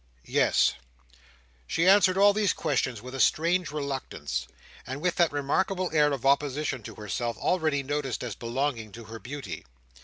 [0.25, 0.73] "Yes."
[1.67, 4.47] She answered all these questions with a strange reluctance;
[4.87, 9.19] and with that remarkable air of opposition to herself, already noticed as belonging to her
[9.19, 9.63] beauty.